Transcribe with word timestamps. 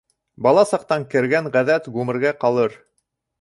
Бала 0.45 0.61
саҡтан 0.69 1.05
кергән 1.11 1.51
ғәҙәт 1.57 1.91
ғүмергә 1.99 2.33
ҡалыр. 2.45 2.81